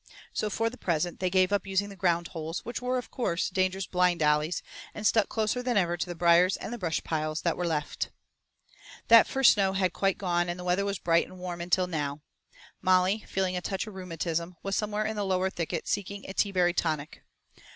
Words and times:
So 0.33 0.49
for 0.49 0.71
the 0.71 0.79
present 0.79 1.19
they 1.19 1.29
gave 1.29 1.53
up 1.53 1.67
using 1.67 1.89
the 1.89 1.95
ground 1.95 2.29
holes, 2.29 2.65
which 2.65 2.81
were, 2.81 2.97
of 2.97 3.11
course, 3.11 3.51
dangerous 3.51 3.85
blind 3.85 4.23
alleys, 4.23 4.63
and 4.95 5.05
stuck 5.05 5.29
closer 5.29 5.61
than 5.61 5.77
ever 5.77 5.95
to 5.95 6.05
the 6.07 6.15
briers 6.15 6.57
and 6.57 6.73
the 6.73 6.79
brush 6.79 7.03
piles 7.03 7.41
that 7.43 7.55
were 7.55 7.67
left. 7.67 8.09
That 9.09 9.27
first 9.27 9.53
snow 9.53 9.73
had 9.73 9.93
quite 9.93 10.17
gone 10.17 10.49
and 10.49 10.59
the 10.59 10.63
weather 10.63 10.85
was 10.85 10.97
bright 10.97 11.27
and 11.27 11.37
warm 11.37 11.61
until 11.61 11.85
now. 11.85 12.21
Molly, 12.81 13.23
feeling 13.27 13.55
a 13.55 13.61
touch 13.61 13.85
of 13.85 13.93
rheumatism, 13.93 14.55
was 14.63 14.75
somewhere 14.75 15.05
in 15.05 15.15
the 15.17 15.23
lower 15.23 15.51
thicket 15.51 15.87
seeking 15.87 16.27
a 16.27 16.33
teaberry 16.33 16.73
tonic. 16.75 17.21